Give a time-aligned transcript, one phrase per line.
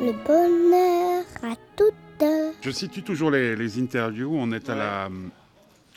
[0.00, 1.94] le bonheur à toutes.
[2.62, 4.34] Je situe toujours les, les interviews.
[4.34, 5.08] On est à, la,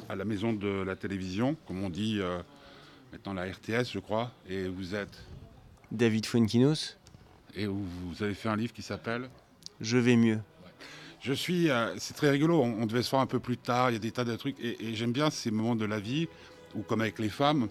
[0.10, 2.40] à la maison de la télévision, comme on dit euh,
[3.12, 4.32] maintenant la RTS, je crois.
[4.50, 5.24] Et vous êtes.
[5.92, 6.98] David Fuenkinos,
[7.56, 9.30] Et vous, vous avez fait un livre qui s'appelle
[9.82, 10.40] je vais mieux.
[11.22, 11.70] Je suis.
[11.72, 12.62] euh, c'est très rigolo.
[12.62, 13.90] On, on devait se voir un peu plus tard.
[13.90, 14.60] Il y a des tas de trucs.
[14.60, 16.28] Et, et j'aime bien ces moments de la vie
[16.76, 17.68] où, comme avec les femmes,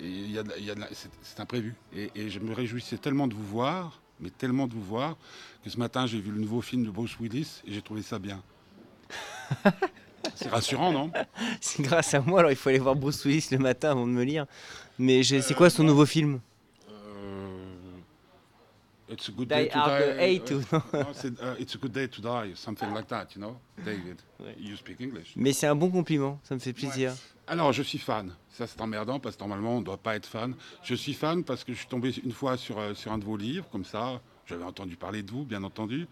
[0.00, 1.74] et il y a de la- il y a de la- c'est, c'est imprévu.
[1.96, 5.16] Et, et je me réjouissais tellement de vous voir, mais tellement de vous voir,
[5.64, 8.18] que ce matin, j'ai vu le nouveau film de Bruce Willis et j'ai trouvé ça
[8.18, 8.42] bien.
[10.34, 11.10] c'est rassurant, non?
[11.60, 14.12] C'est grâce à moi, alors il faut aller voir Bruce Willis le matin avant de
[14.12, 14.46] me lire.
[14.98, 16.40] Mais c'est quoi son nouveau film?
[16.90, 17.68] Euh,
[19.10, 20.40] It's a good day to die.
[20.44, 20.82] 8 ou non?
[20.92, 24.20] Non, c'est, uh, it's a good day to die, something like that, you know, David.
[24.58, 25.32] You speak English.
[25.36, 27.14] Mais c'est un bon compliment, ça me fait plaisir.
[27.48, 28.34] Alors, je suis fan.
[28.50, 30.54] Ça, c'est emmerdant parce que normalement, on ne doit pas être fan.
[30.82, 33.24] Je suis fan parce que je suis tombé une fois sur, euh, sur un de
[33.24, 34.20] vos livres, comme ça.
[34.46, 36.06] J'avais entendu parler de vous, bien entendu.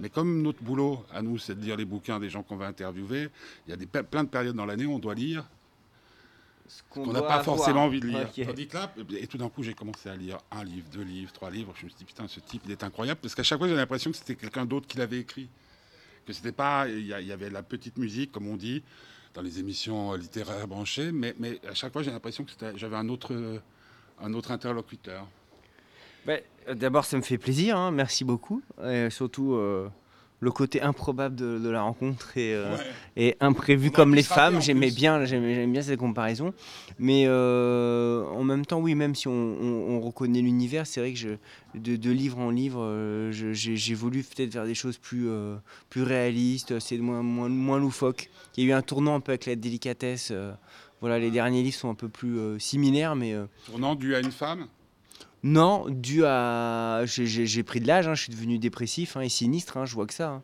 [0.00, 2.66] Mais comme notre boulot, à nous, c'est de lire les bouquins des gens qu'on va
[2.66, 3.30] interviewer,
[3.66, 5.44] il y a des, plein de périodes dans l'année où on doit lire
[6.68, 7.56] Ce qu'on n'a pas avoir.
[7.56, 8.28] forcément envie de lire.
[8.36, 8.46] Ok.
[8.46, 11.32] Tandis que là, et tout d'un coup, j'ai commencé à lire un livre, deux livres,
[11.32, 11.72] trois livres.
[11.76, 13.18] Je me suis dit, putain, ce type, il est incroyable.
[13.20, 15.48] Parce qu'à chaque fois, j'ai l'impression que c'était quelqu'un d'autre qui l'avait écrit.
[16.26, 16.86] Que c'était pas.
[16.88, 18.84] Il y, a- il y avait la petite musique, comme on dit,
[19.38, 21.12] dans les émissions littéraires branchées.
[21.12, 23.60] Mais, mais à chaque fois, j'ai l'impression que j'avais un autre, euh,
[24.20, 25.28] un autre interlocuteur.
[26.28, 26.40] Euh,
[26.74, 28.62] D'abord, ça me fait plaisir, hein, merci beaucoup.
[28.84, 29.88] Et surtout, euh,
[30.40, 32.76] le côté improbable de, de la rencontre et, euh,
[33.16, 34.60] et imprévu comme les femmes.
[34.60, 36.54] J'aimais bien, j'aimais bien cette comparaison.
[37.00, 41.12] Mais euh, en même temps, oui, même si on, on- on reconnaît l'univers, c'est vrai
[41.12, 41.28] que je,
[41.74, 45.28] de, de livre en livre, euh, j'ai voulu peut-être faire des choses plus,
[45.90, 48.30] plus réalistes, c'est moins, moins, moins loufoque.
[48.56, 50.32] Il y a eu un tournant un peu avec la délicatesse.
[51.00, 53.34] voilà, les derniers livres sont un peu plus similaires, mais
[53.66, 54.66] Tournant dû à une femme?
[55.42, 57.02] Non, dû à.
[57.06, 60.06] j'ai- pris de l'âge, hein, je suis devenu dépressif hein, et sinistre, hein, je vois
[60.06, 60.42] que ça.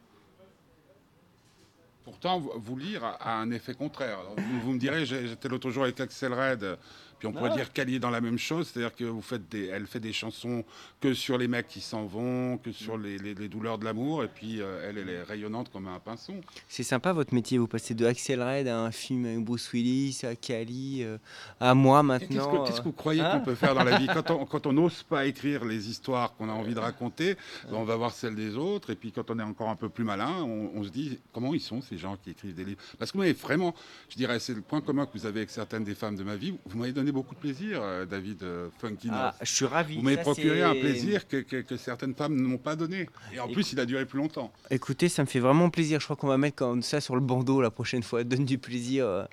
[2.05, 4.19] Pourtant, vous- lire a, un effet contraire.
[4.63, 6.79] Vous, me direz, j'étais l'autre jour avec Axel Red,
[7.25, 7.57] puis on pourrait Ah.
[7.57, 10.13] dire qu'elle est dans la même chose, c'est-à-dire que vous faites des, elle fait des
[10.13, 10.63] chansons
[11.01, 14.23] que sur les mecs qui s'en vont, que sur les, les- les douleurs de l'amour,
[14.25, 16.35] et puis euh, elle, elle est rayonnante comme un pinson.
[16.69, 20.21] C'est sympa votre métier, vous passez de Axel Red à un film avec Bruce Willis,
[20.25, 21.17] à Cali, euh,
[21.61, 22.63] à moi Qu'est-ce maintenant.
[22.63, 24.67] que, qu'est-ce que vous croyez hein qu'on peut faire dans la vie Quand on quand
[24.67, 27.37] on n'ose pas écrire les histoires qu'on a envie de raconter,
[27.71, 29.89] ben, on va voir celles des autres, et puis quand on est encore un peu
[29.89, 32.81] plus malin, on, on se dit comment ils sont ces gens qui écrivent des livres?
[32.99, 33.75] Parce que vous m'avez vraiment,
[34.11, 36.37] je dirais, c'est le point commun que vous avez avec certaines des femmes de ma
[36.37, 39.35] vie, vous m'avez donné beaucoup de plaisir, euh, David euh, Funky North.
[39.41, 39.97] Ah, je suis ravi.
[39.97, 43.09] Vous m'avez procuré un plaisir que, que- que certaines femmes ne m'ont pas donné.
[43.33, 44.53] Et en Écoute- plus, il a duré plus longtemps.
[44.71, 46.01] Écoutez, ça me fait vraiment plaisir.
[46.01, 48.23] Je crois qu'on va mettre comme ça sur le bandeau la prochaine fois.
[48.25, 49.07] Donne du plaisir.
[49.07, 49.25] euh,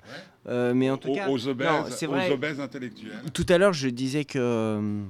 [0.48, 2.30] euh, mais en tout Aux, cas, aux obèses, non, c'est aux vrai.
[2.32, 3.20] obèses intellectuels.
[3.34, 5.02] Tout à l'heure, je disais que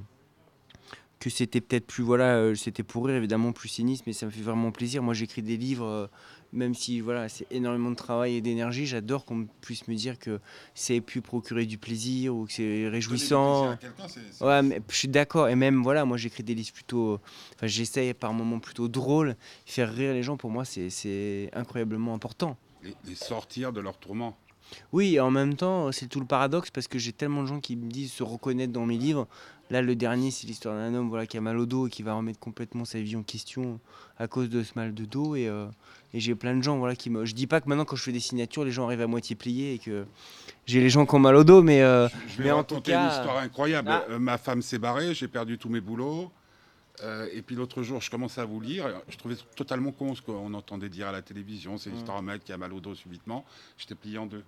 [1.23, 4.31] que c'était peut-être plus voilà, euh, c'était pour rire évidemment plus cynisme, mais ça me
[4.31, 5.01] fait vraiment plaisir.
[5.01, 6.07] Moi, j'écris des livres, euh,
[6.51, 8.85] même si voilà, c'est énormément de travail et d'énergie.
[8.85, 10.41] J'adore qu'on puisse me dire que
[10.75, 13.77] c'est pu procurer du plaisir ou que c'est réjouissant.
[14.41, 15.47] Ouais, mais je suis d'accord.
[15.47, 17.19] Et même, voilà, moi j'écris des livres plutôt.
[17.55, 19.37] Enfin, j'essaye par moments plutôt drôles.
[19.65, 22.57] Faire rire les gens, pour moi, c'est- c'est incroyablement important.
[22.83, 24.35] les, les sortir de leur tourment.
[24.91, 27.59] Oui, et en même temps, c'est tout le paradoxe parce que j'ai tellement de gens
[27.61, 29.27] qui me disent se reconnaître dans mes livres.
[29.69, 32.03] Là, le dernier, c'est l'histoire d'un homme voilà, qui a mal au dos et qui
[32.03, 33.79] va remettre complètement sa vie en question
[34.17, 35.35] à cause de ce mal de dos.
[35.35, 35.65] Et, euh,
[36.13, 37.25] et j'ai plein de gens voilà, qui me.
[37.25, 39.35] Je dis pas que maintenant, quand je fais des signatures, les gens arrivent à moitié
[39.35, 40.05] pliés et que
[40.65, 41.81] j'ai les gens qui ont mal au dos, mais.
[41.81, 43.89] euh, Je vais mais en tout cas- une histoire incroyable.
[43.91, 44.03] Ah.
[44.09, 46.31] Euh, ma femme s'est barrée, j'ai perdu tous mes boulots.
[47.33, 48.85] Et puis l'autre jour, je commençais à vous lire.
[49.09, 51.77] Je trouvais totalement con ce qu'on entendait dire à la télévision.
[51.77, 53.43] C'est l'histoire d'un mec qui a mal au dos subitement.
[53.77, 54.43] J'étais plié en deux.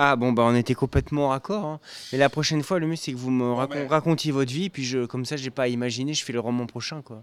[0.00, 1.64] Ah bon bah on était complètement raccord.
[1.64, 1.80] Hein.
[2.12, 4.70] Mais la prochaine fois le mieux c'est que vous me racon- mais- racontiez votre vie
[4.70, 7.22] puis je comme ça j'ai pas à imaginer, je fais le roman prochain quoi.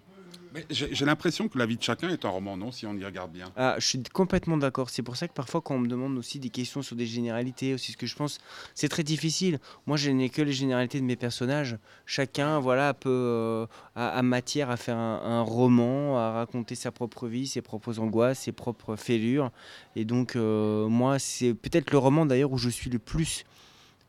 [0.69, 3.31] J'ai l'impression que la vie de chacun est un roman, non Si on y regarde
[3.31, 3.51] bien?
[3.55, 4.89] Ah, je suis complètement d'accord.
[4.89, 7.73] C'est pour ça que parfois, quand on me demande aussi des questions sur des généralités,
[7.73, 8.39] aussi ce que je pense,
[8.73, 9.59] c'est très difficile.
[9.85, 11.77] Moi, je n'ai que les généralités de mes personnages.
[12.05, 13.65] Chacun, voilà, peut euh,
[13.95, 18.39] a, matière à faire un, un roman, à raconter sa propre vie, ses propres angoisses,
[18.39, 19.51] ses propres fêlures.
[19.95, 23.45] Et donc, euh, moi, c'est peut-être le roman d'ailleurs où je suis le plus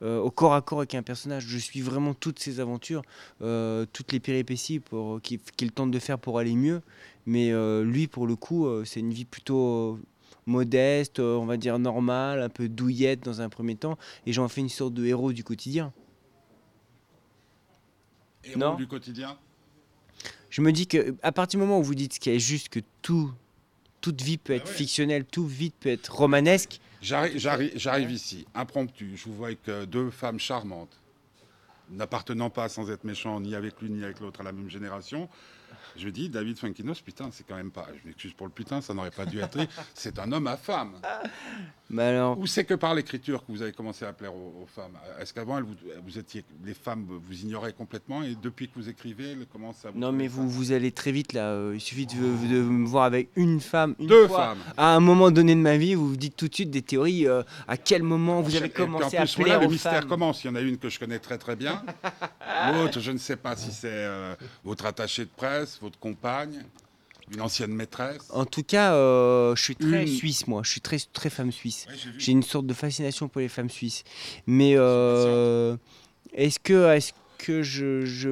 [0.03, 1.47] euh, au corps à corps avec un personnage.
[1.47, 3.03] Je suis vraiment toutes ses aventures,
[3.43, 6.83] euh, toutes les péripéties pour, qu'il, qu'il tente de faire pour aller mieux.
[7.27, 10.03] Mais euh, lui, pour le coup, euh, c'est une vie plutôt euh,
[10.47, 13.99] modeste, euh, on va dire normale, un peu douillette dans un premier temps.
[14.27, 15.93] Et j'en fais une sorte de héros du quotidien.
[18.45, 18.75] Héros Non.
[18.75, 19.37] du quotidien?
[20.51, 22.69] Je me dis que à partir du moment où vous dites ce qui est juste,
[22.69, 23.33] que tout,
[24.07, 24.73] toute vie peut être ouais.
[24.73, 29.17] fictionnelle, toute vie peut être romanesque, j'arrive ici, impromptu.
[29.17, 31.01] Je vous vois avec euh, deux femmes charmantes.
[31.91, 35.29] n'appartenant pas, sans être méchant, ni avec l'une ni avec l'autre, à la même génération,
[35.97, 37.87] je dis, David Funkinos, putain, c'est quand même pas.
[38.03, 39.59] Je m'excuse pour le putain, ça n'aurait pas dû être.
[39.95, 40.93] C'est un homme à femme.
[41.89, 44.67] Mais alors, Ou c'est que par l'écriture que vous avez commencé à plaire aux, aux
[44.67, 44.99] femmes?
[45.21, 45.75] Est-ce qu'avant, vous,
[46.05, 49.91] vous étiez, les femmes vous ignoraient complètement et depuis que vous écrivez, elles commencent à
[49.93, 49.99] vous.
[49.99, 51.51] non, mais vous, vous allez très vite là.
[51.53, 54.47] euh, Il suffit de, de me voir avec une femme, une Deux fois.
[54.49, 54.59] femmes.
[54.77, 57.29] À un moment donné de ma vie, vous vous dites tout de suite des théories.
[57.29, 59.67] euh, à quel moment vous avez Et puis en commencé à plus, plaire voilà, le
[59.67, 60.43] aux mystère femmes commence.
[60.43, 61.83] Il y en a une que je connais très très bien.
[62.73, 64.35] L'autre, je ne sais pas si c'est euh,
[64.65, 66.65] votre attaché de presse, votre compagne,
[67.33, 68.23] une ancienne maîtresse.
[68.31, 70.09] En tout cas, euh, je suis très Une.
[70.09, 70.63] suisse, moi.
[70.65, 71.87] Je suis très, très femme suisse.
[71.89, 72.21] Ouais, j'ai vu.
[72.21, 74.05] J'ai une sorte de fascination pour les femmes suisses.
[74.47, 75.77] Mais euh,
[76.33, 78.31] est-ce que, est-ce que je, je-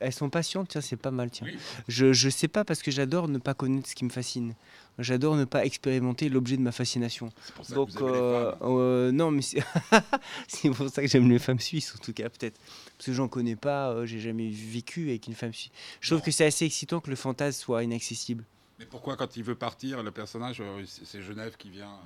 [0.00, 0.68] elles sont patientes?
[0.68, 1.30] Tiens, c'est pas mal.
[1.30, 1.46] Tiens.
[1.50, 1.56] Oui.
[1.88, 4.54] Je, je sais pas parce que j'adore ne pas connaître ce qui me fascine.
[4.98, 7.28] J'adore ne pas expérimenter l'objet de ma fascination.
[7.44, 9.42] C'est pour ça Donc, que vous aimez euh, les euh, non, mais
[10.48, 12.58] c'est pour ça que j'aime les femmes suisses, en tout cas, peut-être.
[12.96, 15.70] Parce que j'en connais pas, euh, j'ai jamais vécu avec une femme suisse.
[16.00, 16.24] Je trouve Non.
[16.24, 18.44] que c'est assez excitant que le fantasme soit inaccessible.
[18.78, 21.98] Mais pourquoi, quand il veut partir, le personnage, c'est Genève qui vient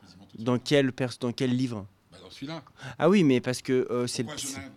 [0.00, 1.86] quasiment tout Dans quel, pers- dans quel livre?
[2.12, 2.62] Bah, Dans celui-là.
[2.98, 4.70] Ah oui, mais parce que c'est le- Genève?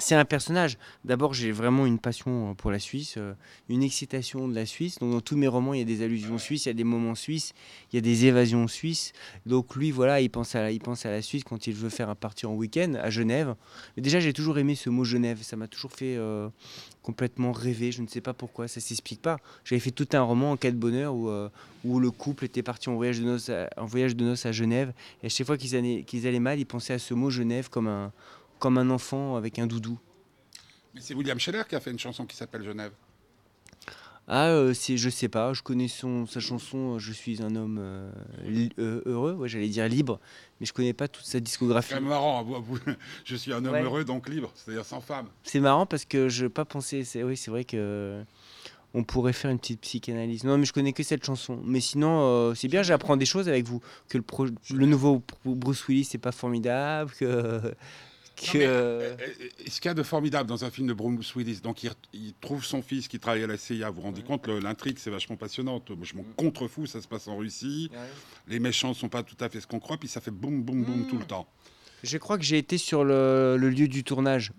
[0.00, 0.78] C'est un personnage.
[1.04, 3.34] D'abord, j'ai vraiment une passion euh, pour la Suisse, euh,
[3.68, 4.98] une excitation de la Suisse.
[4.98, 6.84] Donc, dans tous mes romans, il y a des allusions suisses, il y a des
[6.84, 7.54] moments suisses,
[7.92, 9.12] il y a des évasions suisses.
[9.46, 11.90] Donc, lui, voilà, il pense à la, il pense à la Suisse quand il veut
[11.90, 13.54] faire un parti en week-end à Genève.
[13.96, 15.42] Mais déjà, j'ai toujours aimé ce mot Genève.
[15.42, 16.48] Ça m'a toujours fait euh,
[17.02, 17.92] complètement rêver.
[17.92, 19.38] Je ne sais pas pourquoi, ça s'explique pas.
[19.64, 21.48] J'avais fait tout un roman en cas de bonheur où, euh,
[21.84, 24.52] où le couple était parti en voyage de noces à, en voyage de noces à
[24.52, 24.92] Genève.
[25.22, 27.70] Et à chaque fois qu'ils allaient, qu'ils allaient mal, ils pensaient à ce mot Genève
[27.70, 28.12] comme un,
[28.58, 29.98] comme un enfant avec un doudou.
[30.94, 32.92] Mais c'est William Scheller qui a fait une chanson qui s'appelle Genève.
[34.30, 37.56] Ah, euh, c'est, je sais pas, je connais son, sa chanson euh, Je suis un
[37.56, 38.10] homme euh,
[38.44, 40.20] li- euh, heureux, ouais, j'allais dire libre,
[40.60, 41.94] mais je connais pas toute sa discographie.
[41.94, 42.42] C'est marrant.
[42.42, 42.78] vous-
[43.24, 43.82] je suis un homme Ouais.
[43.82, 45.28] heureux, donc libre, c'est-à-dire sans femme.
[45.44, 48.22] C'est marrant parce que je n'ai pas pensé, c'est, oui, c'est vrai que
[48.92, 50.44] on pourrait faire une petite psychanalyse.
[50.44, 51.60] Non, mais je connais que cette chanson.
[51.64, 53.80] Mais sinon, euh, c'est bien, j'apprends des choses avec vous.
[54.10, 57.62] Que le, pro- le nouveau Bruce Willis, c'est pas formidable, que.
[58.40, 61.34] Que mais, euh, euh, ce qu'il y a de formidable dans un film de Bruce
[61.34, 63.90] Willis, donc il, il trouve son fils qui travaille à la CIA.
[63.90, 65.90] Vous vous rendez compte, l'intrigue, c'est vachement passionnante.
[65.90, 67.90] Moi, je m'en contrefous, ça se passe en Russie.
[68.46, 70.84] Les méchants sont pas tout à fait ce qu'on croit, puis ça fait boum, boum,
[70.84, 71.06] boum Mm.
[71.08, 71.46] tout le temps.
[72.04, 74.52] Je crois que j'ai été sur le, le lieu du tournage.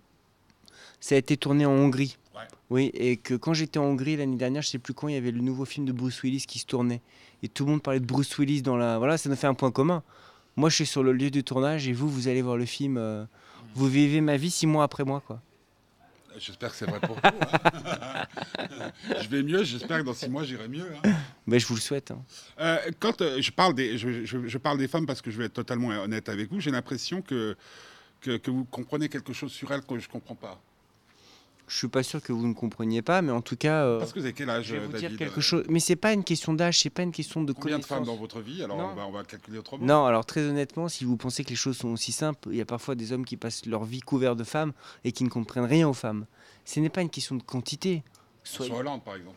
[1.00, 2.18] Ça a été tourné en Hongrie.
[2.36, 2.42] Ouais.
[2.70, 5.18] Oui, et que quand j'étais en Hongrie l'année dernière, je sais plus quand, il y
[5.18, 7.02] avait le nouveau film de Bruce Willis qui se tournait.
[7.44, 8.98] Et tout le monde parlait de Bruce Willis dans la.
[8.98, 10.04] Voilà, ça nous fait un point commun.
[10.58, 12.98] Moi, je suis sur le lieu du tournage et vous, vous allez voir le film.
[12.98, 13.24] euh,
[13.76, 15.42] Vous vivez ma vie six mois après moi, quoi.
[16.38, 17.22] J'espère que c'est vrai pour vous.
[17.24, 18.26] hein.
[19.22, 20.86] je vais mieux, j'espère que dans six mois, j'irai mieux.
[21.04, 21.12] hein.
[21.48, 22.12] Ben, je vous le souhaite.
[22.12, 22.22] hein.
[22.60, 25.38] Euh, quand euh, je, parle des, je, je- je parle des femmes parce que je
[25.38, 27.58] vais être totalement honnête avec vous, j'ai l'impression que,
[28.22, 30.62] que, que vous comprenez quelque chose sur elles que je ne comprends pas.
[31.70, 34.12] Je suis pas sûr que vous ne compreniez pas, mais en tout cas, euh, Parce
[34.12, 35.64] que vous avez quel âge, je vais vous David dire quelque chose.
[35.70, 38.16] Mais c'est pas une question d'âge, c'est pas une question de Combien de femmes dans
[38.16, 38.90] votre vie Alors Non.
[38.92, 39.86] on va, on va calculer autrement.
[39.86, 42.62] Non, alors très honnêtement, si vous pensez que les choses sont aussi simples, il y
[42.62, 44.74] a parfois des hommes qui passent leur vie couverts de femmes
[45.04, 46.26] et qui ne comprennent rien aux femmes.
[46.66, 48.04] Ce n'est pas une question de quantité.
[48.50, 49.36] Sur Soyez- Hollande, par exemple.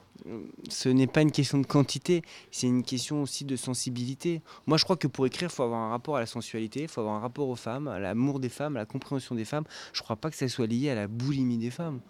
[0.68, 4.40] Ce n'est pas une question de quantité, c'est une question aussi de sensibilité.
[4.66, 6.88] Moi, je crois que pour écrire, il faut avoir un rapport à la sensualité, il
[6.88, 9.64] faut avoir un rapport aux femmes, à l'amour des femmes, à la compréhension des femmes.
[9.92, 12.00] Je ne crois pas que ça soit lié à la boulimie des femmes.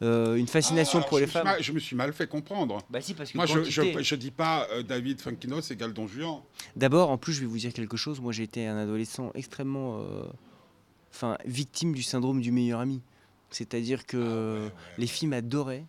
[0.00, 1.44] Euh, une fascination Ah, pour les femmes.
[1.44, 2.78] mal- je me suis mal fait comprendre.
[2.88, 6.40] Bah si, parce que Moi, je ne dis pas euh, David Funkinos égale Don Juan.
[6.76, 8.20] D'abord, en plus, je vais vous dire quelque chose.
[8.20, 13.02] Moi, j'ai été un adolescent extrêmement, euh, victime du syndrome du meilleur ami.
[13.50, 15.84] C'est-à-dire que Ah ouais, ouais, les filles m'adoraient,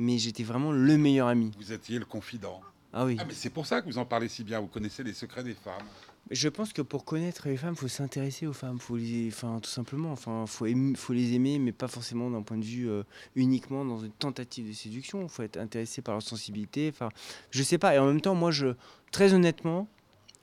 [0.00, 1.52] mais j'étais vraiment le meilleur ami.
[1.58, 2.60] Vous étiez le confident.
[2.92, 3.16] Ah oui.
[3.20, 4.58] Ah, mais c'est pour ça que vous en parlez si bien.
[4.58, 5.84] Vous connaissez les secrets des femmes.
[6.30, 9.70] Je pense que pour connaître les femmes, faut s'intéresser aux femmes, faut les, enfin, tout
[9.70, 13.02] simplement, enfin, faut, aim- faut les aimer, mais pas forcément d'un point de vue euh,
[13.36, 15.26] uniquement dans une tentative de séduction.
[15.28, 16.90] Faut être intéressé par leur sensibilité.
[16.92, 17.08] Enfin,
[17.50, 17.94] je sais pas.
[17.94, 18.74] Et en même temps, moi, je,
[19.12, 19.88] très honnêtement,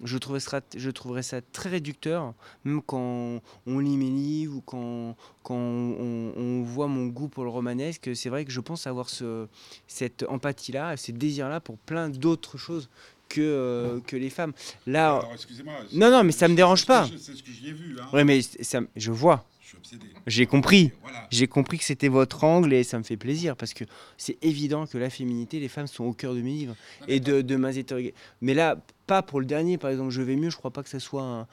[0.04, 5.16] je trouverais ça, très réducteur, même quand on lit mes livres ou quand,
[5.50, 8.10] on, voit mon goût pour le romanesque.
[8.16, 9.48] C'est vrai que je pense avoir ce,
[9.88, 12.90] cette empathie-là, ce désir-là pour plein d'autres choses
[13.30, 14.54] que, euh, que les femmes.
[14.86, 15.74] Là, Alors, excusez-moi.
[15.94, 17.06] non, non, mais ça me dérange pas.
[17.06, 17.98] je- C'est ce que j'y ai vu.
[18.02, 18.08] Hein.
[18.14, 20.06] Ouais, mais ça, je vois, Je suis obsédé.
[20.26, 20.92] j'ai compris.
[21.02, 21.28] Voilà.
[21.30, 23.84] J'ai compris que c'était votre angle et ça me fait plaisir parce que
[24.18, 26.76] c'est évident que la féminité, les femmes sont au cœur de mes livres
[27.08, 28.16] et de, de mes interrogations.
[28.42, 30.90] Mais là, pas pour le dernier, par exemple, Je vais mieux, je crois pas que
[30.90, 31.48] ça soit un.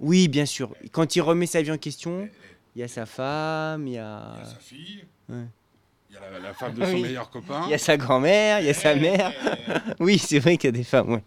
[0.00, 0.74] Oui, bien sûr.
[0.92, 2.28] Quand il remet sa vie en question,
[2.74, 5.04] il y a sa femme, il y Il y a, a sa fille.
[5.28, 5.44] Ouais.
[6.10, 7.02] Il y a la, la femme de son Oui.
[7.02, 7.62] meilleur copain.
[7.66, 9.32] il y a sa grand-mère, il y a sa mère.
[10.00, 11.20] Oui, c'est vrai qu'il y a des femmes.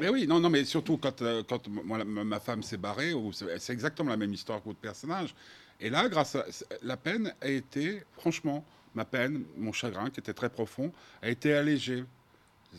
[0.00, 3.12] Mais oui, non, non, mais surtout quand, euh, quand moi, ma femme s'est barrée,
[3.58, 5.34] c'est exactement la même histoire que votre personnage.
[5.80, 6.44] Et là, grâce à
[6.82, 8.64] la peine a été, franchement,
[8.94, 10.92] ma peine, mon chagrin qui était très profond,
[11.22, 12.04] a été allégé.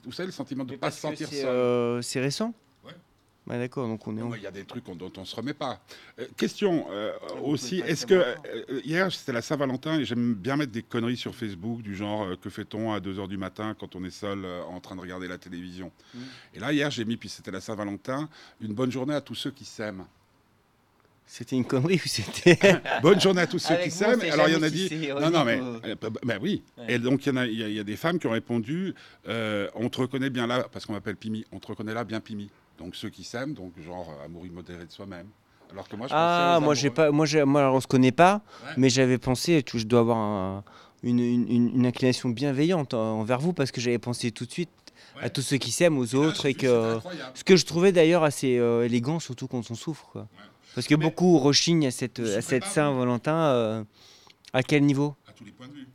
[0.06, 1.50] Vous savez, le sentiment de ne pas se sentir c'est seul.
[1.50, 2.54] euh, c'est récent
[3.46, 3.54] Ouais.
[3.54, 4.30] Ouais, d'accord, donc on est en...
[4.30, 5.82] Non, Il y a des trucs dont on ne se remet pas.
[6.20, 7.12] Euh, question euh,
[7.44, 11.36] aussi, est-ce que euh, hier c'était la Saint-Valentin et j'aime bien mettre des conneries sur
[11.36, 14.64] Facebook du genre euh, que fait-on à 2h du matin quand on est seul euh,
[14.64, 15.92] en train de regarder la télévision?
[16.14, 16.20] Mm.
[16.54, 18.30] Et là hier j'ai mis puis c'était la Saint-Valentin,
[18.62, 20.06] une bonne journée à tous ceux qui s'aiment.
[21.26, 22.58] C'était une connerie ou c'était...
[23.02, 24.22] Bonne journée à tous ceux Avec qui s'aiment.
[24.22, 26.62] Alors il y en a dit non non mais ou- euh, bah, bah oui.
[26.78, 26.96] Ouais.
[26.96, 28.94] Et donc il y a y, y des femmes qui ont répondu
[29.28, 32.20] euh, on te reconnaît bien là parce qu'on m'appelle Pimi, on te reconnaît là bien
[32.20, 32.50] Pimi.
[32.78, 35.28] Donc ceux qui s'aiment donc genre euh, amour immodéré de soi-même.
[35.72, 38.42] Alors que moi je Ah, moi j'ai pas, moi, j'ai- moi on se connaît pas,
[38.66, 38.74] Ouais.
[38.78, 40.64] mais j'avais pensé, je dois avoir un-
[41.04, 44.52] une, une- une- une inclination bienveillante en- envers vous parce que j'avais pensé tout de
[44.52, 44.70] suite
[45.18, 45.24] Ouais.
[45.24, 47.00] à tous ceux qui s'aiment, aux Et là, autres j'ai et que
[47.34, 50.28] ce que je trouvais d'ailleurs assez euh, élégant, surtout quand on souffre, quoi.
[50.76, 53.36] Parce que Mais- beaucoup rechignent à cette, à Saint-Valentin.
[53.36, 53.84] euh,
[54.54, 55.16] à quel niveau?
[55.28, 55.88] À tous les points de vue.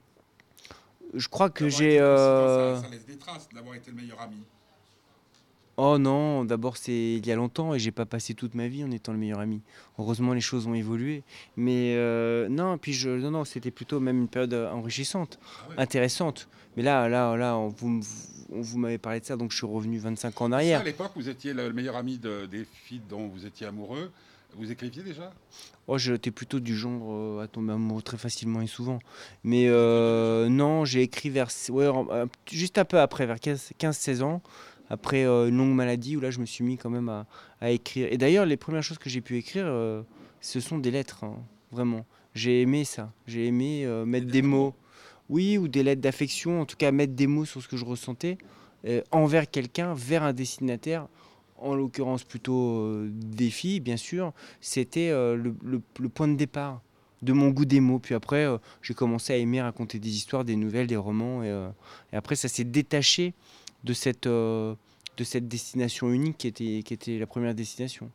[1.15, 1.99] Je crois que j'ai.
[2.01, 4.37] euh, ça laisse des traces d'avoir été le meilleur ami.
[5.81, 8.83] Oh non, d'abord c'est il y a longtemps et j'ai pas passé toute ma vie
[8.83, 9.63] en étant le meilleur ami.
[9.97, 11.23] Heureusement les choses ont évolué,
[11.57, 15.39] mais euh, non, puis je non non, c'était plutôt même une période euh, enrichissante,
[15.71, 16.49] Ah intéressante.
[16.77, 18.01] Mais là là là, on vous
[18.53, 20.81] on vous m'avez parlé de ça donc je suis revenu 25 ans en Ça, arrière.
[20.81, 24.11] à l'époque, vous étiez le, le meilleur ami de- des filles dont vous étiez amoureux.
[24.57, 25.31] Vous écriviez déjà?
[25.87, 28.99] Oh, j'étais plutôt du genre euh, à tomber amoureux très facilement et souvent.
[29.45, 31.87] Mais euh, non, j'ai écrit vers ouais,
[32.51, 34.43] juste un peu après vers 15 15-16 ans.
[34.91, 37.27] Après euh, une longue maladie où là je me suis mis quand même à,
[37.61, 38.09] à écrire.
[38.11, 40.03] Et d'ailleurs les premières choses que j'ai pu écrire, euh,
[40.41, 41.37] ce sont des lettres, hein,
[41.73, 42.07] vraiment.
[42.35, 43.13] J'ai aimé ça.
[43.27, 44.75] J'ai aimé euh, mettre Des mots.
[45.29, 47.85] Oui, ou des lettres d'affection, en tout cas mettre des mots sur ce que je
[47.85, 48.39] ressentais
[49.11, 51.07] envers quelqu'un, vers un destinataire,
[51.59, 54.33] en l'occurrence plutôt des filles, bien sûr.
[54.63, 56.81] C'était le, le- le point de départ
[57.21, 57.99] de mon goût des mots.
[57.99, 61.43] Puis après, euh, j'ai commencé à aimer raconter des histoires, des nouvelles, des romans.
[61.43, 61.69] Et, euh,
[62.13, 63.35] et après, ça s'est détaché
[63.85, 64.75] de cette, euh,
[65.17, 68.11] de cette destination unique qui était, qui était la première destination.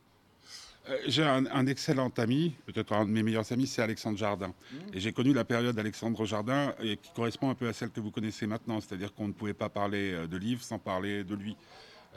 [0.90, 4.50] Euh, J'ai un, un excellent ami, peut-être un de mes meilleurs amis, c'est Alexandre Jardin.
[4.50, 4.78] Mmh.
[4.94, 8.02] Et j'ai connu la période d'Alexandre Jardin et qui correspond un peu à celle que
[8.02, 11.36] vous connaissez maintenant, c'est-à-dire qu'on ne pouvait pas parler euh, de livres sans parler de
[11.36, 11.56] lui.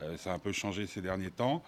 [0.03, 1.63] Euh, ça a un peu changé ces derniers temps.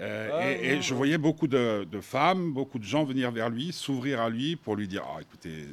[0.00, 3.72] Euh, Ah, et, je voyais beaucoup de, de femmes, beaucoup de gens venir vers lui,
[3.72, 5.66] s'ouvrir à lui pour lui dire Ah, écoutez,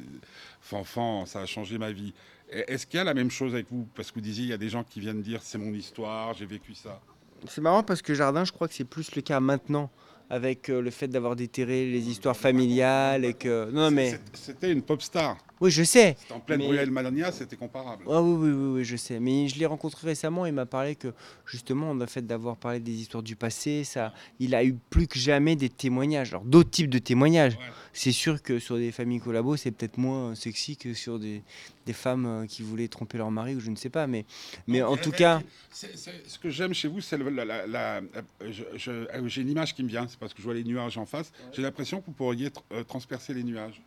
[0.60, 2.12] Fanfan, ça a changé ma vie.
[2.52, 4.50] Et Est-ce qu'il y a la même chose avec vous Parce que vous disiez, il
[4.50, 7.00] y a des gens qui viennent dire C'est mon histoire, j'ai vécu ça.
[7.48, 9.90] C'est marrant parce que Jardin, je crois que c'est plus le cas maintenant,
[10.28, 13.70] avec euh, le fait d'avoir déterré les histoires familiales et que...
[13.72, 14.20] Non, mais...
[14.32, 15.36] C'était une pop star.
[15.60, 16.16] Oui, je sais.
[16.18, 18.04] C'était en pleine Mais- Bruel Malania, c'était comparable.
[18.08, 19.18] Ah oui, oui, oui, oui, je sais.
[19.20, 20.46] Mais je l'ai rencontré récemment.
[20.46, 21.12] Il m'a parlé que
[21.44, 25.18] justement, le fait d'avoir parlé des histoires du passé, ça, il a eu plus que
[25.18, 26.30] jamais des témoignages.
[26.30, 27.54] Alors d'autres types de témoignages.
[27.54, 27.64] Ouais.
[27.92, 31.42] C'est sûr que sur des familles collabos, c'est peut-être moins sexy que sur des,
[31.90, 34.06] des femmes euh, qui voulaient tromper leur mari ou je ne sais pas.
[34.06, 34.24] Mais,
[34.68, 35.40] mais en tout cas,
[35.72, 38.00] ce que j'aime chez vous, c'est le- la, la- la-
[38.48, 40.62] je- je- euh, j'ai une image qui me vient, c'est parce que je vois les
[40.64, 41.32] nuages en face.
[41.52, 43.82] J'ai l'impression que vous pourriez tr- euh, transpercer les nuages.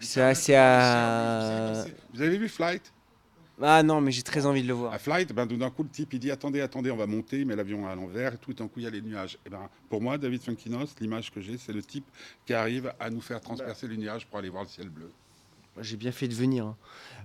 [0.00, 1.84] c'est assez à...
[2.12, 2.92] Vous avez vu Flight?
[3.62, 4.92] Ah non, mais j'ai très envie de le voir.
[4.92, 7.38] À Flight, ben, tout d'un coup, le type, il dit Attendez, attendez, on va monter,
[7.40, 9.38] il met l'avion à l'envers, et tout d'un coup, il y a les nuages.
[9.46, 12.04] Et ben, pour moi, David Funkinos, l'image que j'ai, c'est le type
[12.46, 15.10] qui arrive à nous faire transpercer les nuages pour aller voir le ciel bleu.
[15.80, 16.66] J'ai bien fait de venir.
[16.66, 16.76] hein.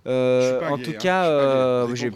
[0.08, 2.10] Euh, en gay, tout hein, cas, euh, j'ai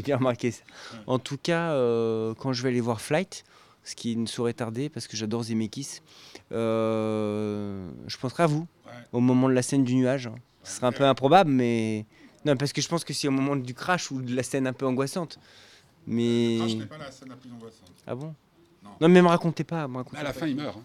[0.00, 0.62] bien, remarqué ça.
[1.06, 3.44] En tout cas, euh, quand je vais aller voir Flight,
[3.84, 6.00] ce qui ne saurait tarder parce que j'adore Zemeckis,
[6.50, 8.92] je penserai à vous Ouais.
[9.12, 10.30] au moment de la scène du nuage.
[10.62, 12.06] Ce serait un peu improbable, mais
[12.44, 14.66] non, parce que je pense que c'est au moment du crash ou de la scène
[14.66, 15.38] un peu angoissante.
[16.06, 17.90] Mais Ah, je n'ai pas la scène la plus angoissante.
[18.06, 18.34] ah bon?
[18.82, 18.90] Non.
[19.00, 19.86] Non, mais me racontez pas.
[19.88, 20.40] Me racontez À la pas.
[20.40, 20.76] fin, il meurt.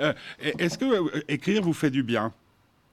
[0.00, 0.14] hein.
[0.40, 2.32] Est-ce que écrire vous fait du bien?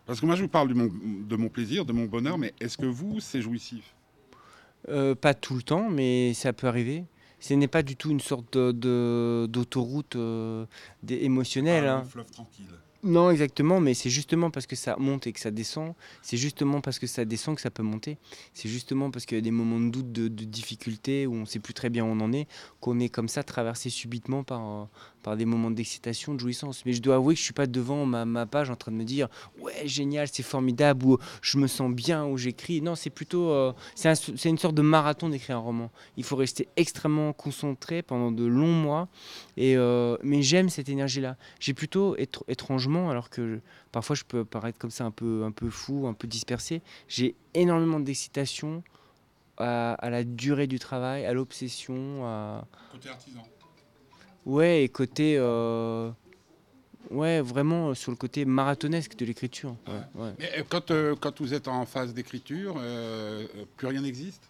[0.10, 2.52] Parce que moi, je vous parle de mon, de mon plaisir, de mon bonheur, mais
[2.60, 3.94] est-ce que vous, c'est jouissif?
[4.88, 7.04] Euh, pas tout le temps, mais ça peut arriver.
[7.40, 10.66] Ce n'est pas du tout une sorte de- de- d'autoroute euh,
[11.08, 11.86] émotionnelle.
[11.86, 12.00] Ah, hein.
[12.00, 12.66] un fleuve tranquille.
[13.02, 15.94] Non, exactement, mais c'est justement parce que ça monte et que ça descend.
[16.22, 18.18] C'est justement parce que ça descend que ça peut monter.
[18.54, 21.42] C'est justement parce qu'il y a des moments de doute, de, de difficulté, où on
[21.42, 22.46] ne sait plus très bien où on en est,
[22.82, 24.90] qu'on est comme ça traversé subitement par,
[25.24, 26.86] par des moments d'excitation, de jouissance.
[26.86, 29.04] Mais je dois avouer que je suis pas devant ma, page en train de me
[29.04, 29.28] dire
[29.60, 32.82] ouais génial, c'est formidable, ou je me sens bien, ou j'écris.
[32.82, 35.92] Non, c'est plutôt euh, c'est un- c'est une sorte de marathon d'écrire un roman.
[36.18, 39.08] Il faut rester extrêmement concentré pendant de longs mois.
[39.58, 41.36] Et euh, mais j'aime cette énergie-là.
[41.60, 43.60] J'ai plutôt étr- étrangement, alors que
[43.92, 46.82] parfois je peux paraître comme ça un peu un peu fou, un peu dispersé.
[47.08, 48.84] J'ai énormément d'excitation
[49.58, 53.44] à, à la durée du travail, à l'obsession, à Côté artisan.
[54.46, 55.36] Ouais, et côté.
[55.38, 56.12] euh,
[57.12, 59.76] Ouais, vraiment euh, sur le côté marathonesque de l'écriture.
[59.88, 60.32] Ouais, ouais.
[60.38, 64.44] Mais euh, quand, euh, quand vous êtes en phase d'écriture, euh, plus rien n'existe?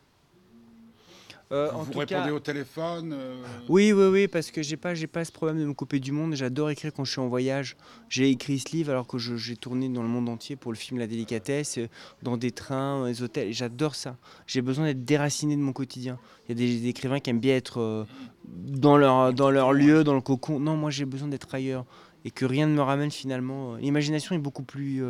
[1.52, 4.78] Euh, en Vous tout répondez cas, au téléphone euh, oui, oui, oui, parce que j'ai
[4.78, 6.36] pas, j'ai pas ce problème de me couper du monde.
[6.36, 7.76] J'adore écrire quand je suis en voyage.
[8.08, 11.00] J'ai écrit ce livre alors que j'ai tourné dans le monde entier pour le film
[11.00, 11.88] La délicatesse, euh,
[12.22, 13.52] dans des trains, dans les hôtels.
[13.52, 14.16] J'adore ça.
[14.46, 16.20] J'ai besoin d'être déraciné de mon quotidien.
[16.48, 18.06] Il y a des, des écrivains qui aiment bien être euh,
[18.46, 20.60] dans leur, dans leur lieu, dans le cocon.
[20.60, 21.86] Non, moi j'ai besoin d'être ailleurs
[22.26, 23.76] et que rien ne me ramène finalement.
[23.78, 25.02] L'imagination est beaucoup plus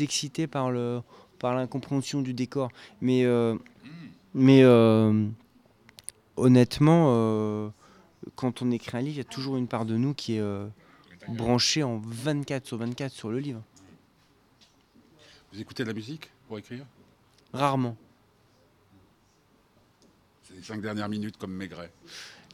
[0.00, 1.02] excitée par le,
[1.42, 2.70] par l'incompréhension du décor.
[3.00, 3.56] Mais, euh,
[4.34, 5.26] mais euh,
[6.36, 7.68] honnêtement, euh,
[8.36, 10.40] quand on écrit un livre, il y a toujours une part de nous qui est
[10.40, 10.66] euh,
[11.28, 13.62] branchée en 24 sur 24 sur le livre.
[15.52, 16.84] Vous écoutez de la musique pour écrire?
[17.52, 17.96] Rarement.
[20.44, 21.92] C'est les cinq dernières minutes comme Maigret.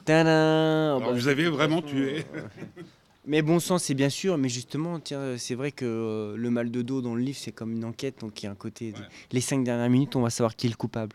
[0.04, 2.24] Tadam Alors, Bah, vous avez vraiment tué.
[3.26, 6.70] Mais bon sang, c'est bien sûr, mais justement, tiens, c'est vrai que euh, le mal
[6.70, 8.92] de dos dans le livre, c'est comme une enquête, donc il y a un côté.
[8.92, 9.00] Ouais.
[9.32, 11.14] Les cinq dernières minutes, on va savoir qui est le coupable.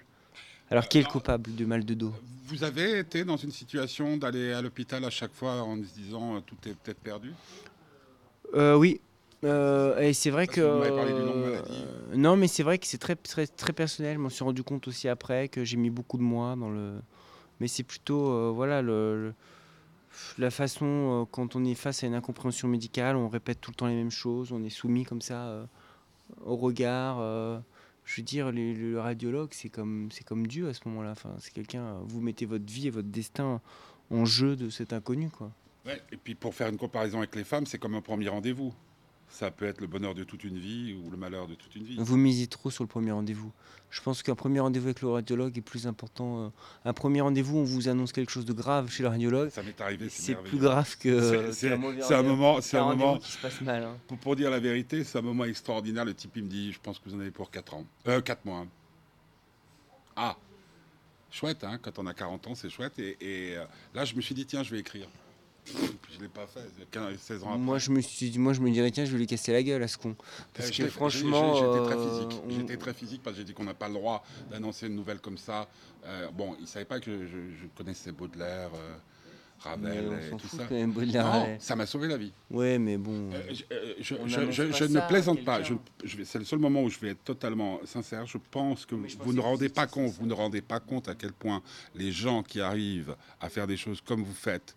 [0.73, 2.11] Alors, qui est le coupable du mal de dos
[2.47, 6.37] Vous avez été dans une situation d'aller à l'hôpital à chaque fois en se disant
[6.37, 7.31] euh, tout est peut-être perdu?
[8.55, 8.99] Euh, Oui.
[9.43, 10.89] Euh, et c'est vrai Parce que.
[10.89, 14.15] que parlé d'une longue euh, non, mais c'est vrai que c'est très, très, très personnel.
[14.15, 16.93] Je m'en suis rendu compte aussi après que j'ai mis beaucoup de moi dans le.
[17.59, 18.51] Mais c'est plutôt.
[18.55, 19.33] voilà, le, le-
[20.39, 23.75] la façon, euh, quand on est face à une incompréhension médicale, on répète tout le
[23.75, 25.65] temps les mêmes choses, on est soumis comme ça euh,
[26.45, 27.17] au regard.
[27.19, 27.59] euh,
[28.05, 31.11] je veux dire, le, radiologue, c'est comme, c'est comme Dieu à ce moment-là.
[31.11, 31.99] Enfin, c'est quelqu'un.
[32.05, 33.61] Vous mettez votre vie et votre destin
[34.09, 35.51] en jeu de cet inconnu, quoi.
[36.11, 38.73] Et puis pour faire une comparaison avec les femmes, c'est comme un premier rendez-vous.
[39.33, 41.83] Ça peut être le bonheur de toute une vie ou le malheur de toute une
[41.83, 41.95] vie.
[41.97, 43.51] Vous misez trop sur le premier rendez-vous.
[43.89, 46.43] Je pense qu'un premier rendez-vous avec le radiologue est plus important.
[46.45, 46.49] euh,
[46.85, 49.49] Un premier rendez-vous, on vous annonce quelque chose de grave chez le radiologue.
[49.49, 51.51] Ça m'est arrivé, c'est plus grave que.
[51.51, 51.77] C'est- un
[52.21, 53.17] moment, c'est un moment.
[53.17, 53.81] qui se passe mal.
[53.83, 53.97] hein.
[54.07, 56.05] Pour, pour dire la vérité, c'est un moment extraordinaire.
[56.05, 58.21] Le type il me dit, je pense que vous en avez pour 4 ans, euh,
[58.21, 58.67] 4 mois.
[60.15, 60.37] Ah,
[61.31, 62.99] chouette, hein, quand on a 40 ans, c'est chouette.
[62.99, 65.07] Et, et, euh, là, je me suis dit, tiens, je vais écrire.
[65.65, 66.61] Je l'ai pas fait.
[66.91, 67.57] 15, 16 ans après.
[67.59, 69.63] Moi, je me suis dit, moi, je me dirais, tiens, je vais lui casser la
[69.63, 70.15] gueule à ce con.
[70.53, 71.55] Parce Euh, que franchement.
[71.55, 72.41] j'ai- j'étais très euh, physique.
[72.45, 74.95] on- J'étais très physique parce que j'ai dit qu'on n'a pas le droit d'annoncer une
[74.95, 75.67] nouvelle comme ça.
[76.05, 78.95] Euh, bon, il savait pas que je, je connaissais Baudelaire, euh,
[79.79, 80.67] mais Ravel on et tout ça.
[80.69, 80.91] même.
[80.93, 82.33] Non, ça m'a sauvé la vie.
[82.51, 83.31] Ouais, mais bon.
[83.33, 83.41] Euh,
[84.01, 85.61] je, euh, ne plaisante pas.
[86.25, 88.25] C'est le seul moment où je vais être totalement sincère.
[88.25, 91.07] Je pense que vous ne que rendez vous pas compte, vous ne rendez pas compte
[91.07, 91.61] à quel point
[91.95, 94.75] les gens qui arrivent à faire des choses comme vous faites,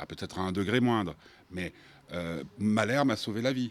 [0.00, 1.14] à peut-être à un degré moindre,
[1.50, 1.72] mais
[2.12, 3.70] euh, Malher m'a sauvé la vie.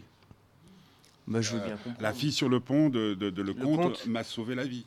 [1.26, 1.96] Bah, je veux Euh, bien comprendre.
[2.00, 4.06] La fille sur le pont de, de- de Lecomte Lecomte.
[4.06, 4.86] m'a sauvé la vie.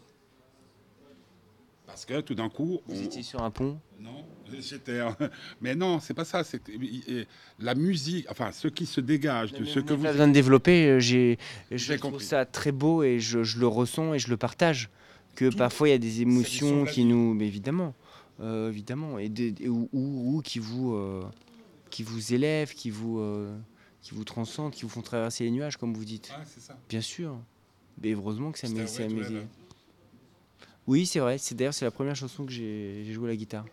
[1.86, 3.78] Parce que tout d'un coup, Vous on- étiez sur un pont?
[4.00, 4.26] non,
[4.60, 5.00] j'étais,
[5.62, 6.42] mais non, c'est pas ça.
[7.60, 10.88] La musique, enfin, ce qui se dégage de ce que vous besoin de développer.
[10.88, 11.38] euh, J'ai,
[11.72, 12.26] je J'ai trouve compris.
[12.26, 14.90] ça très beau et je, je le ressens et je le partage.
[15.36, 17.96] Que parfois il y a des émotions qui nous, mais évidemment,
[18.40, 21.24] euh, évidemment, et, de- et- ou, ou- ou qui vous, euh,
[21.90, 23.58] qui vous élèvent, qui vous, euh,
[24.02, 26.34] qui vous transcendent, qui vous font traverser les nuages, comme vous dites.
[26.60, 26.78] Ça.
[26.90, 27.38] Bien sûr.
[28.02, 29.48] Mais heureusement que ça m'est, to Heaven.
[30.88, 31.38] Oui, c'est vrai.
[31.38, 33.66] C'est d'ailleurs c'est la première chanson que j'ai, joué à la guitare.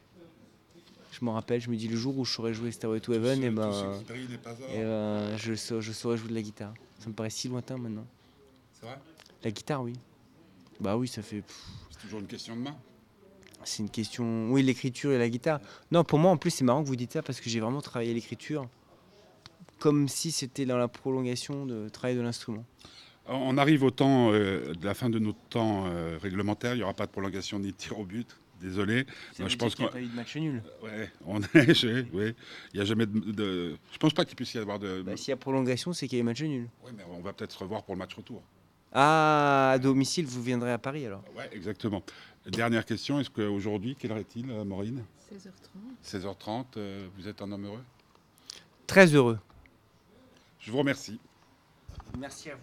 [1.13, 1.61] Je m'en rappelle.
[1.61, 3.93] Je me dis le jour où je saurais jouer Stairway to Heaven, et tout ben,
[4.73, 6.75] et ben, je, sa- je saurais jouer de la guitare.
[7.01, 8.07] Ça me paraît si lointain maintenant.
[8.79, 8.99] C'est vrai?
[9.43, 9.95] La guitare, oui.
[10.79, 11.43] Bah oui, ça fait.
[11.91, 12.77] C'est toujours une question de main.
[13.65, 14.51] C'est une question.
[14.51, 15.61] Oui, l'écriture et la guitare.
[15.91, 17.81] Non, pour moi, en plus, c'est marrant que vous dites ça parce que j'ai vraiment
[17.83, 18.67] travaillé l'écriture
[19.79, 22.65] comme si c'était dans la prolongation de travail de l'instrument.
[23.27, 26.75] On arrive au temps euh, de la fin de notre temps euh, réglementaire.
[26.75, 28.27] Il n'y aura pas de prolongation ni de tir au but.
[28.61, 29.05] Désolé.
[29.39, 30.63] Veut je pense qu'il n'y a pas eu de match nul.
[30.83, 31.75] Ouais, on est.
[31.75, 32.35] je- oui.
[32.75, 35.01] Il n'y a jamais de, de- Je pense pas qu'il puisse y avoir de.
[35.01, 36.69] Bah, S'il y a prolongation, c'est qu'il y a eu match nul.
[36.85, 38.43] Oui, mais on va peut-être se revoir pour le match retour.
[38.93, 41.23] Ah, à domicile, vous viendrez à Paris alors?
[41.37, 42.03] Ouais, exactement.
[42.47, 43.21] Dernière question.
[43.21, 45.05] Est-ce qu'aujourd'hui, quelle heure est-il, euh, Maureen?
[45.33, 45.53] 16h30.
[46.05, 46.65] 16h30.
[46.77, 47.85] euh, vous êtes un homme heureux?
[48.87, 49.39] Très heureux.
[50.59, 51.21] Je vous remercie.
[52.19, 52.61] Merci à vous.